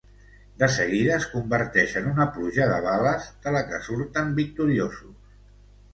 [0.61, 5.39] De seguida es converteix en una pluja de bales de la que surten victoriosos.